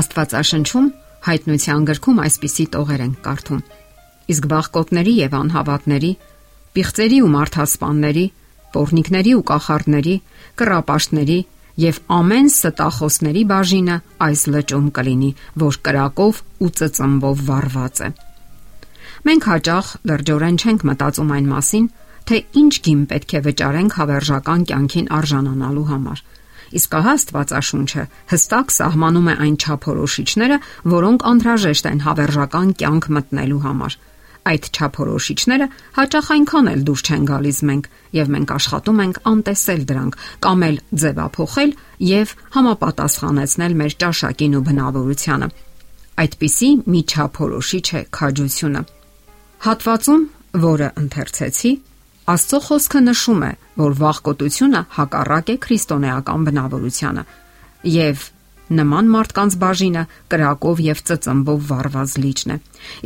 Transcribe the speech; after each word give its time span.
Աստվածաշնչում 0.00 0.86
հայտնության 1.26 1.86
գրքում 1.88 2.20
այսպիսի 2.26 2.66
տողեր 2.74 3.02
են 3.06 3.14
կարդում. 3.26 3.62
Իսկ 4.32 4.46
բախկոտների 4.52 5.14
եւ 5.18 5.34
անհավատների, 5.38 6.12
պիղծերի 6.72 7.18
ու 7.22 7.32
մարդասպանների, 7.36 8.26
pornikների 8.72 9.32
ու 9.36 9.44
կախարդների, 9.52 10.16
կռապաշտների 10.62 11.38
եւ 11.82 11.98
ամեն 12.16 12.48
ստախոսների 12.52 13.42
բաժինը 13.52 13.96
այս 14.26 14.42
լճում 14.54 14.86
կլինի, 14.96 15.30
որ 15.62 15.78
կրակով 15.86 16.42
ու 16.62 16.70
ծծմբով 16.80 17.42
վառված 17.48 18.02
է։ 18.02 18.08
Մենք 19.22 19.48
հաճախ 19.52 19.86
լրջորեն 20.10 20.56
չենք 20.62 20.84
մտածում 20.88 21.32
այն 21.36 21.48
մասին, 21.52 21.86
թե 22.28 22.36
ինչ 22.62 22.72
գին 22.86 23.02
պետք 23.12 23.34
է 23.38 23.40
վճարենք 23.46 23.96
հավերժական 23.98 24.64
կյանքին 24.72 25.10
արժանանալու 25.18 25.88
համար։ 25.92 26.22
Իսկ 26.72 26.94
ահա 26.98 27.12
Աստվածաշունչը 27.18 28.04
հստակ 28.32 28.72
սահմանում 28.76 29.28
է 29.32 29.34
այն 29.44 29.56
չափորոշիչները, 29.62 30.56
որոնք 30.92 31.26
անհրաժեշտ 31.32 31.88
են 31.92 32.00
հավերժական 32.06 32.72
կյանք 32.82 33.08
մտնելու 33.16 33.60
համար։ 33.66 33.96
Այդ 34.42 34.64
չափորոշիչները 34.74 35.66
հաճախ 35.96 36.28
այնքան 36.34 36.70
էլ 36.72 36.80
դուրս 36.88 37.02
չեն 37.06 37.26
գալիս 37.30 37.58
մենք, 37.68 37.84
եւ 38.18 38.32
մենք 38.34 38.54
աշխատում 38.56 39.02
ենք 39.02 39.20
անտեսել 39.32 39.84
դրանք, 39.92 40.16
կամ 40.42 40.64
էլ 40.66 40.80
ձևափոխել 41.02 41.74
եւ 42.08 42.34
համապատասխանեցնել 42.56 43.76
մեր 43.82 43.94
ճաշակին 44.02 44.56
ու 44.58 44.64
բնավորությանը։ 44.72 45.48
Այդպիսի 46.22 46.70
մի 46.92 47.00
չափորոշիչ 47.12 47.86
է 47.92 48.02
քաջությունը։ 48.18 48.82
Հատվածում, 49.62 50.22
որը 50.66 50.88
ընթերցեցի, 51.02 51.72
Աստծո 52.32 52.58
խոսքը 52.66 53.00
նշում 53.08 53.40
է, 53.44 53.50
որ 53.82 53.96
վախկոտությունը 54.02 54.80
հակառակ 54.98 55.50
է 55.52 55.56
քրիստոնեական 55.64 56.46
բնավորությանը 56.48 57.24
եւ 57.92 58.22
նման 58.72 59.08
մարդկանց 59.12 59.56
բաժինը 59.62 60.02
կրակով 60.32 60.80
եւ 60.86 61.00
ծծմբով 61.08 61.64
վառված 61.68 62.14
լիճն 62.22 62.52
է։ 62.54 62.56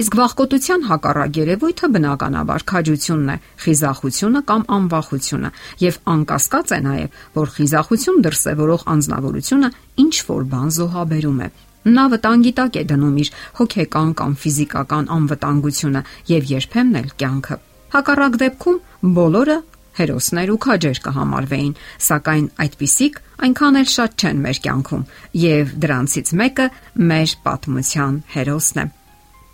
Իսկ 0.02 0.16
վախկոտության 0.20 0.86
հակառակ 0.90 1.38
երևույթը 1.40 1.90
բնականաբար 1.96 2.64
քաջությունն 2.70 3.32
է, 3.34 3.36
խիզախությունը 3.64 4.42
կամ 4.50 4.66
անվախությունը, 4.76 5.50
եւ 5.82 5.98
անկասկած 6.14 6.74
է 6.76 6.80
նաեւ, 6.86 7.20
որ 7.36 7.54
խիզախություն 7.56 8.20
դրսևորող 8.26 8.84
անznավորությունը 8.96 9.70
ինչ 10.06 10.16
որ 10.30 10.50
բան 10.54 10.68
զոհաբերում 10.76 11.40
է։ 11.46 11.48
Նա 11.86 12.04
վտանգի 12.14 12.52
տակ 12.58 12.76
է 12.76 12.82
դնում 12.90 13.16
իր 13.22 13.32
հոգեկան 13.58 14.10
կամ 14.20 14.32
ֆիզիկական 14.42 15.08
անվտանգությունը 15.16 16.02
եւ 16.34 16.52
երբեմն 16.56 17.00
էլ 17.02 17.10
կյանքը։ 17.22 17.58
Հակառակ 17.96 18.34
դեպքում 18.42 18.78
բոլորը 19.16 19.54
հերոսներ 19.96 20.50
ու 20.52 20.58
քաջեր 20.66 20.98
կհամարվեին, 21.06 21.70
սակայն 22.06 22.48
այդպիսիք 22.64 23.14
այնքան 23.46 23.78
էլ 23.80 23.88
շատ 23.92 24.16
չեն 24.20 24.42
մեր 24.44 24.60
կյանքում, 24.66 25.04
եւ 25.42 25.72
դրանցից 25.84 26.32
մեկը 26.40 26.66
մեր 27.12 27.32
պատմության 27.46 28.18
հերոսն 28.34 28.82
է։ 28.82 28.86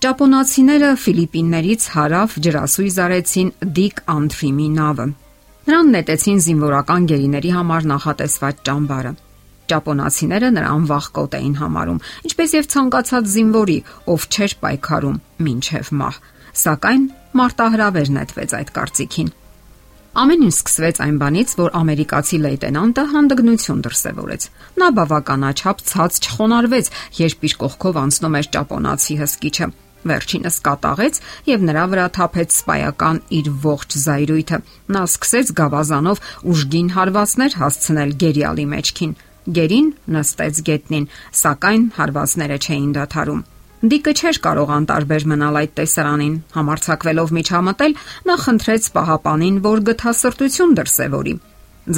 Ճապոնացիները 0.03 0.91
Ֆիլիպիններից 1.05 1.87
հարավ 1.95 2.34
ջրասույզ 2.43 2.97
արեցին 3.07 3.53
Դիկ 3.79 4.03
Անթրիմի 4.17 4.69
նավը։ 4.83 5.06
Նրան 5.62 5.93
նետեցին 5.95 6.43
զինվորական 6.43 7.06
գերիների 7.12 7.51
համար 7.62 7.89
նախատեսված 7.93 8.62
ճամբարը։ 8.67 9.12
Ճապոնացիները 9.71 10.49
նրան 10.59 10.87
վախկոտ 10.91 11.37
էին 11.39 11.55
համարում, 11.62 12.03
ինչպես 12.27 12.55
եւ 12.59 12.67
ցանկացած 12.75 13.29
զինվորի, 13.33 13.79
ով 14.11 14.27
չէր 14.34 14.55
պայքարում 14.67 15.21
ոչ 15.23 15.47
միայն 15.47 15.93
մահ, 16.03 16.17
սակայն 16.53 17.05
մարտահրավեր 17.39 18.11
նետվեց 18.17 18.55
այդ 18.58 18.72
կարծիքին։ 18.77 19.31
Ամեն 20.12 20.42
ինչ 20.45 20.53
սկսվեց 20.53 20.98
այն 21.00 21.14
բանից, 21.22 21.53
որ 21.56 21.70
ամերիկացի 21.78 22.39
լեյտենանտը 22.44 23.05
հանդգնություն 23.12 23.78
դրսևորեց։ 23.86 24.42
Նա 24.83 24.89
բավականաչափ 24.98 25.78
ցած 25.89 26.19
չխոնարհվեց, 26.27 26.91
երբ 27.22 27.47
իր 27.48 27.55
կողքով 27.62 28.00
անցնում 28.03 28.36
էր 28.42 28.50
ճապոնացի 28.53 29.17
հսկիչը։ 29.22 29.69
Վերջինս 30.12 30.56
կատաղեց 30.66 31.19
եւ 31.49 31.65
նրա 31.69 31.84
վրա 31.93 32.06
թափեց 32.16 32.54
սպայական 32.59 33.19
իր 33.38 33.50
ողջ 33.65 33.97
զայրույթը։ 34.03 34.59
Նա 34.93 35.03
սկսեց 35.09 35.53
գավազանով 35.62 36.22
ուժգին 36.53 36.88
հարվածներ 36.97 37.56
հասցնել 37.62 38.15
գերիալի 38.22 38.66
մեջքին։ 38.72 39.12
Գերին 39.43 39.88
նստեց 40.16 40.60
գետնին, 40.69 41.06
սակայն 41.41 41.87
հարվածները 41.97 42.59
չէին 42.66 42.93
դադարում։ 42.98 43.43
Դիկը 43.82 44.12
չէր 44.15 44.38
կարող 44.43 44.69
անտարբեր 44.76 45.25
մնալ 45.26 45.56
այդ 45.59 45.72
տեսարանին։ 45.78 46.34
Համարցակվելով 46.54 47.31
միջամտել, 47.34 47.94
նա 48.28 48.34
խնդրեց 48.43 48.84
պահապանին, 48.94 49.56
որ 49.65 49.81
գթասրտություն 49.88 50.75
դրսևորի։ 50.78 51.32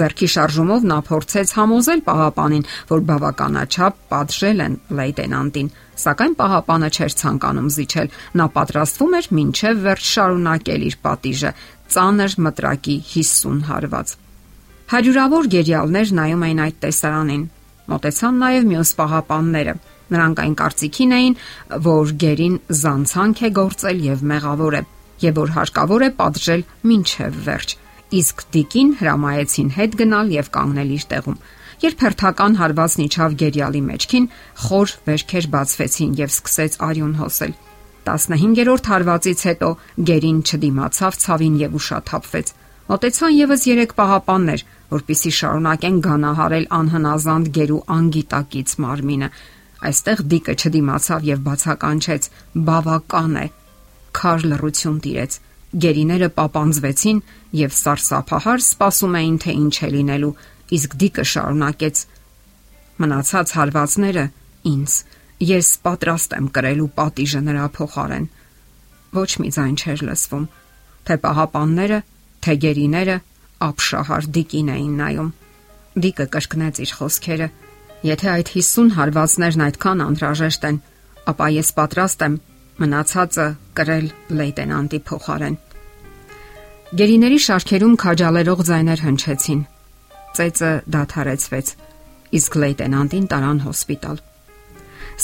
Ձերքի 0.00 0.28
շարժումով 0.32 0.86
նա 0.88 0.96
փորձեց 1.04 1.50
համոզել 1.58 2.00
պահապանին, 2.06 2.64
որ 2.88 3.02
բավականաչափ 3.10 3.98
պատժել 4.14 4.62
են 4.64 4.78
լեյտենանտին, 4.96 5.68
սակայն 6.04 6.36
պահապանը 6.40 6.88
չէր 6.96 7.16
ցանկանում 7.20 7.68
զիջել։ 7.76 8.08
Նա 8.40 8.46
պատրաստվում 8.56 9.16
էր 9.20 9.28
մինչև 9.40 9.84
վերջ 9.84 10.08
շարունակել 10.14 10.86
իր 10.88 10.96
պատիժը՝ 11.04 11.50
ծանր 11.92 12.38
մտրակի 12.48 12.96
50 13.12 13.60
հարված։ 13.68 14.16
Հարյուրավոր 14.94 15.52
գերիալներ 15.52 16.16
նայում 16.16 16.48
էին 16.48 16.64
այդ 16.64 16.80
տեսարանին։ 16.84 17.44
Մոտեցան 17.92 18.40
նաև 18.44 18.70
մյուս 18.70 18.94
պահապանները 18.98 19.74
Նրանք 20.12 20.40
այն 20.42 20.54
կարծիքին 20.60 21.12
էին, 21.16 21.34
որ 21.84 22.12
գերին 22.22 22.56
զանցանք 22.80 23.40
է 23.48 23.50
գործել 23.58 24.00
եւ 24.04 24.24
մեղավոր 24.30 24.74
է, 24.78 24.82
եւ 25.24 25.38
որ 25.40 25.52
հարկավոր 25.56 26.04
է 26.04 26.10
պատժել 26.18 26.64
ինչև 26.94 27.38
վերջ։ 27.48 27.74
Իսկ 28.20 28.42
Դիկին 28.54 28.90
հրամայեցին 29.00 29.70
հետ 29.78 29.96
գնալ 30.00 30.34
եւ 30.34 30.50
կանգնել 30.54 30.90
իր 30.94 31.06
տեղում։ 31.14 31.38
Երբ 31.84 32.02
հերթական 32.04 32.58
հարվածն 32.60 33.04
իջավ 33.04 33.38
գերիալի 33.40 33.82
մեջքին, 33.88 34.26
խոր 34.64 34.92
վերքեր 35.08 35.48
բացվեցին 35.54 36.12
եւ 36.20 36.30
սկսեց 36.34 36.76
արյուն 36.84 37.14
հոսել։ 37.24 37.56
15-րդ 38.04 38.88
հարվածից 38.92 39.40
հետո 39.48 39.70
գերին 40.10 40.38
չդիմացավ 40.44 41.18
ցավին 41.24 41.56
եւ 41.64 41.76
ուշաթափվեց։ 41.80 42.52
Մոտեցան 42.84 43.32
եւս 43.34 43.62
3 43.64 43.94
պահապաններ, 43.96 44.64
որpիսի 44.92 45.32
շարունակեն 45.38 45.98
գանահարել 46.04 46.66
անհնազանդ 46.78 47.50
գերու 47.56 47.82
անգիտակից 47.94 48.74
մարմինը, 48.84 49.28
Այստեղ 49.84 50.20
Դիկը 50.32 50.54
չդիմացավ 50.60 51.24
եւ 51.28 51.40
բացականչեց. 51.44 52.26
«Բավական 52.66 53.34
է»։ 53.36 53.46
Քար 54.16 54.44
լռություն 54.50 54.98
տիրեց։ 55.04 55.32
Գերիները 55.84 56.28
պապանձվեցին 56.38 57.18
եւ 57.60 57.74
սարսափահար 57.80 58.64
սպասում 58.64 59.18
էին, 59.20 59.36
թե 59.44 59.56
ինչ 59.64 59.74
է 59.74 59.88
լինելու, 59.94 60.32
իսկ 60.78 60.96
Դիկը 61.02 61.24
շարունակեց. 61.34 61.96
Մնացած 63.04 63.54
հարվածները 63.58 64.24
ինձ։ 64.72 64.92
Ես 65.44 65.68
պատրաստ 65.84 66.36
եմ 66.38 66.46
կրելու 66.54 66.90
պատիժը 66.96 67.40
նրա 67.44 67.66
փոխարեն։ 67.76 68.26
Ոչ 69.14 69.30
մի 69.42 69.48
ձայն 69.54 69.76
չէր 69.82 70.00
լսվում, 70.08 70.44
թե 71.04 71.14
պահապանները, 71.24 71.98
թե 72.44 72.52
գերիները 72.64 73.16
ապշահար 73.62 74.26
Դիկին 74.34 74.72
էին 74.74 74.94
նայում։ 75.00 75.30
Դիկը 76.04 76.26
կրկնեց 76.34 76.80
իր 76.84 76.92
խոսքերը. 76.98 77.48
Եթե 78.04 78.28
այդ 78.34 78.48
50 78.54 78.90
հարվածներն 78.98 79.64
այդքան 79.64 80.02
անհրաժեշտ 80.04 80.66
են, 80.70 80.80
ապա 81.30 81.46
ես 81.54 81.68
պատրաստ 81.78 82.24
եմ 82.26 82.34
մնացածը 82.82 83.46
կրել 83.78 84.06
լեյտենանտի 84.40 85.00
փոխարեն։ 85.08 85.56
Գերիների 86.94 87.38
շարքերում 87.44 87.94
քաջալերող 88.04 88.60
ձայներ 88.68 89.00
հնչեցին։ 89.04 89.60
Ծեծը 90.34 90.70
դադարեցվեց, 90.94 91.70
իսկ 92.38 92.58
լեյտենանտին 92.64 93.26
տարան 93.32 93.60
հոսպիտալ։ 93.64 94.20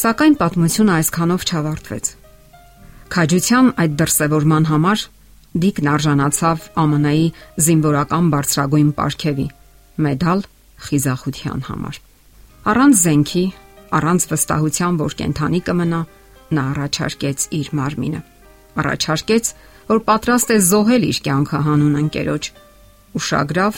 Սակայն 0.01 0.35
պատմությունը 0.41 0.93
այսքանով 1.01 1.47
չավարտվեց։ 1.51 2.11
Քաջության 3.11 3.71
այդ 3.83 3.95
դրսևորման 4.01 4.67
համար 4.71 5.05
Դիկն 5.50 5.88
արժանացավ 5.91 6.59
ԱՄՆ-ի 6.78 7.22
զինվորական 7.66 8.27
բարձրագույն 8.31 8.91
պարգևի՝ 8.99 9.47
մեդալ 10.06 10.44
խիզախության 10.87 11.64
համար։ 11.67 11.97
Առանց 12.70 13.00
զենքի, 13.00 13.44
առանց 13.99 14.26
վստահության, 14.31 15.00
որ 15.00 15.17
կենթանի 15.20 15.61
կմնա, 15.67 16.00
նա 16.55 16.62
առաջարկեց 16.70 17.49
իր 17.58 17.69
մարմինը։ 17.81 18.20
Առաջարկեց, 18.81 19.50
որ 19.91 20.00
պատրաստ 20.06 20.55
է 20.55 20.58
զոհել 20.70 21.05
իր 21.11 21.19
կյանքը 21.26 21.61
հանուն 21.67 21.99
ընկերոջ։ 22.05 22.44
Ուշագրավ, 23.19 23.75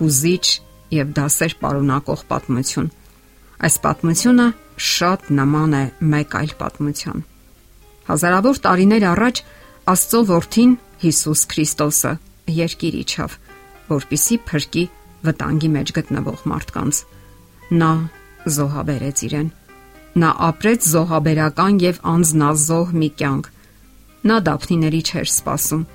հուզիչ 0.00 0.46
եւ 0.96 1.14
դասեր 1.20 1.54
պարունակող 1.60 2.20
պատմություն։ 2.32 2.88
Այս 3.60 3.74
պատմությունը 3.84 4.46
շատ 4.80 5.26
նման 5.36 5.74
է 5.76 5.84
մեկ 6.00 6.36
այլ 6.40 6.52
պատմության։ 6.60 7.24
Հազարավոր 8.08 8.60
տարիներ 8.64 9.04
առաջ 9.10 9.42
Աստծո 9.90 10.20
որդին 10.30 10.72
Հիսուս 11.00 11.42
Քրիստոսը 11.50 12.10
երկիր 12.54 12.96
իջավ, 13.00 13.36
որպիսի 13.90 14.36
փրկի 14.50 14.82
վտանգի 15.24 15.70
մեջ 15.76 15.92
գտնվող 15.96 16.42
մարդկանց։ 16.50 17.00
Նա 17.80 17.92
զոհաբերեց 18.56 19.22
իրեն։ 19.28 19.48
Նա 20.20 20.30
ապրեց 20.48 20.88
զոհաբերական 20.90 21.78
եւ 21.84 22.00
անznազոհ 22.12 22.92
մի 23.00 23.08
կյանք։ 23.20 23.48
Նա 24.30 24.36
դափնիների 24.48 25.00
չէր 25.10 25.28
սпасում 25.30 25.86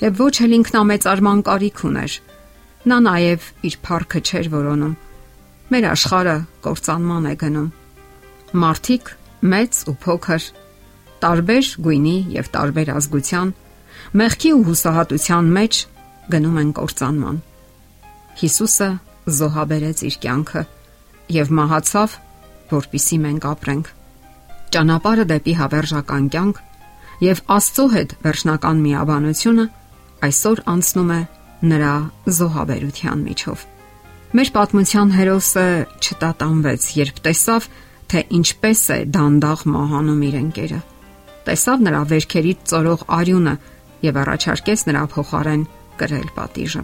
եւ 0.00 0.20
ոչ 0.22 0.34
էլ 0.46 0.56
ինքնամեծ 0.56 1.08
արման 1.12 1.42
կարիք 1.50 1.82
ուներ։ 1.90 2.16
Նա 2.86 2.98
նաեւ 3.06 3.50
իր 3.66 3.76
փառքը 3.86 4.20
չէր 4.30 4.50
որոնում։ 4.56 4.96
Մեր 5.66 5.86
աշխարը 5.90 6.36
կործանման 6.64 7.24
է 7.26 7.34
գնում։ 7.42 7.70
Մարդիկ 8.62 9.12
մեծ 9.52 9.80
ու 9.90 9.96
փոքր, 10.06 10.42
տարբեր 11.26 11.70
գույնի 11.86 12.18
եւ 12.36 12.50
տարբեր 12.56 12.92
ազգության 12.96 13.54
մեղքի 14.20 14.50
ու 14.56 14.64
հուսահատության 14.70 15.50
մեջ 15.56 15.80
գնում 16.32 16.58
են 16.62 16.70
կործանման։ 16.76 17.36
Հիսուսը 18.36 18.88
զոհաբերեց 19.36 20.02
իր 20.06 20.16
կյանքը 20.22 20.62
եւ 21.36 21.52
մահացավ, 21.58 22.16
որpիսի 22.70 23.18
մենք 23.26 23.46
ապրենք։ 23.50 23.92
Ճանապարհը 24.76 25.24
դեպի 25.32 25.54
հավերժական 25.60 26.28
կյանք 26.34 26.60
եւ 27.26 27.40
Աստծո 27.56 27.86
հետ 27.96 28.14
վերջնական 28.26 28.82
միաբանությունը 28.86 29.66
այսօր 30.26 30.62
անցնում 30.72 31.10
է 31.16 31.20
նրա 31.70 31.94
զոհաբերության 32.36 33.22
միջով։ 33.26 33.64
Մեր 34.36 34.48
պատմության 34.56 35.12
հերոսը 35.16 35.66
չտատանվեց, 36.02 36.86
երբ 36.98 37.20
տեսավ, 37.26 37.68
թե 38.10 38.22
ինչպես 38.36 38.82
է 38.96 38.98
դանդաղ 39.16 39.62
մահանում 39.76 40.24
իր 40.26 40.36
ընկերը։ 40.42 40.80
Տեսավ 41.46 41.84
նրա 41.86 42.02
վերքերից 42.10 42.64
ծորող 42.70 43.04
արյունը 43.16 43.54
եւ 44.06 44.20
առաջարկեց 44.22 44.84
նրա 44.90 45.02
փոխարեն 45.14 45.64
կրել 46.00 46.28
պատիժը։ 46.36 46.82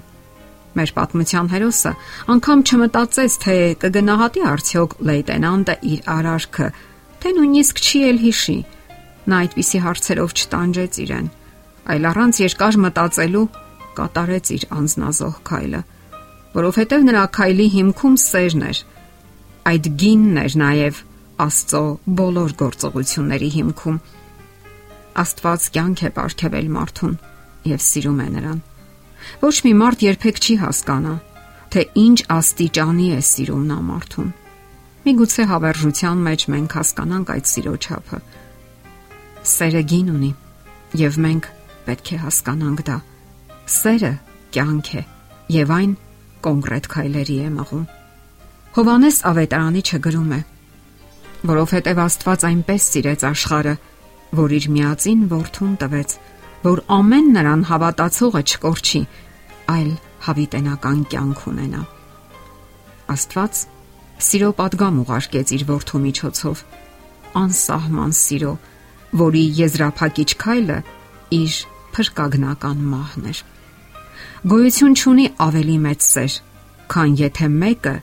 Մեր 0.73 0.91
պատմության 0.97 1.49
հերոսը 1.53 1.93
անգամ 2.33 2.61
չմտածեց, 2.69 3.35
թե 3.45 3.57
կգնահատի 3.83 4.45
արդյոք 4.53 4.95
լեյտենանտը 5.09 5.75
իր 5.93 6.07
արարքը, 6.13 6.69
թե 7.23 7.33
նույնիսկ 7.37 7.83
չի 7.83 8.01
էլ 8.09 8.23
հիշի։ 8.23 8.59
Նա 9.23 9.41
այդպիսի 9.43 9.81
հարցերով 9.87 10.33
չտանջեց 10.43 10.97
իրեն, 11.03 11.29
այլ 11.93 12.09
առանց 12.13 12.41
երկար 12.43 12.79
մտածելու 12.83 13.45
կատարեց 13.99 14.51
իր 14.57 14.65
անznազող 14.81 15.37
քայլը, 15.53 15.83
որովհետև 16.57 17.07
նրա 17.09 17.25
քայլի 17.37 17.69
հիմքում 17.77 18.17
սերն 18.23 18.65
էր։ 18.73 18.83
Այդ 19.73 19.89
գինն 20.03 20.41
էր 20.43 20.57
նաև 20.63 21.03
Աստծո 21.43 21.83
բոլոր 22.19 22.53
գործողությունների 22.63 23.49
հիմքում։ 23.57 24.01
Աստված 25.19 25.65
կյանք 25.75 26.03
է 26.03 26.09
ապարգևել 26.09 26.69
մարդուն 26.77 27.17
եւ 27.69 27.83
սիրում 27.87 28.21
է 28.23 28.29
նրան։ 28.37 28.61
Ոչ 29.43 29.57
մի 29.67 29.73
մարդ 29.83 30.05
երբեք 30.07 30.39
չի 30.43 30.55
հասկանա, 30.63 31.15
թե 31.73 31.83
ինչ 32.03 32.19
աստիճանի 32.37 33.09
է 33.17 33.21
սիրում 33.29 33.65
նա 33.71 33.79
մարդուն։ 33.89 34.31
Միգուցե 35.03 35.47
հավերժության 35.53 36.23
մեջ 36.27 36.47
մենք 36.55 36.77
հասկանանք 36.79 37.33
այդ 37.35 37.51
սիրո 37.53 37.75
չափը։ 37.83 38.21
Սերը 39.53 39.83
գին 39.93 40.13
ունի 40.13 40.33
եւ 41.03 41.19
մենք 41.27 41.51
պետք 41.87 42.13
է 42.13 42.19
հասկանանք 42.23 42.85
դա։ 42.89 42.97
Սերը 43.77 44.13
կյանք 44.55 44.93
է 44.93 45.03
եւ 45.59 45.75
այն 45.77 45.93
կոնկրետ 46.47 46.89
քայլերի 46.93 47.37
է 47.43 47.53
մղում։ 47.59 47.85
Հովանես 48.73 49.17
ավետարանի 49.33 49.83
չգրում 49.93 50.33
է 50.39 50.41
որովհետև 51.43 52.01
Աստված 52.03 52.45
այնպես 52.47 52.85
սիրեց 52.93 53.25
աշխարը, 53.27 53.73
որ 54.37 54.55
իր 54.59 54.69
միածին 54.77 55.25
որդուն 55.33 55.73
տվեց, 55.83 56.15
որ 56.63 56.83
ամեն 56.97 57.29
նրան 57.37 57.63
հավատացողը 57.69 58.43
չկորչի, 58.53 59.03
այլ 59.73 59.91
հավիտենական 60.27 61.01
կյանք 61.13 61.43
ունենա։ 61.53 61.83
Աստված 63.13 63.63
սիրո 64.23 64.51
падգամ 64.61 65.01
ուղարկեց 65.03 65.53
իր 65.57 65.65
որդու 65.73 66.01
միջոցով 66.07 66.63
անսահման 67.43 68.13
սիրո, 68.17 68.53
որի 69.23 69.43
եզրափակիչ 69.59 70.31
քայլը 70.43 70.79
իր 71.39 71.59
փրկագնական 71.97 72.87
մահն 72.93 73.29
էր։ 73.33 73.43
Գոյություն 74.53 74.97
ունի 75.13 75.27
ավելի 75.47 75.77
մեծ 75.87 76.07
սեր, 76.07 76.39
քան 76.93 77.19
եթե 77.21 77.49
մեկը 77.63 77.97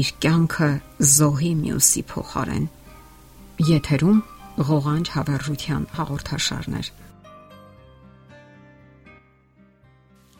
իր 0.00 0.12
կյանքը 0.24 0.70
զոհի 1.14 1.52
մյուսի 1.64 2.02
փոխարեն։ 2.12 2.64
Եթերում 3.74 4.22
ղողանջ 4.58 5.10
հավերժության 5.14 5.88
հաղորդաշարներ։ 5.98 6.90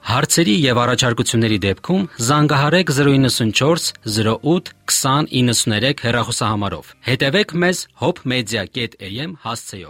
Հարցերի 0.05 0.55
եւ 0.61 0.78
առաջարկությունների 0.84 1.58
դեպքում 1.64 2.02
զանգահարեք 2.28 2.90
094 2.94 3.87
08 4.05 4.72
2093 4.93 6.05
հեռախոսահամարով։ 6.05 6.93
Հետևեք 7.08 7.55
մեզ 7.64 7.78
hopmedia.am 8.05 9.31
հասցեով։ 9.43 9.82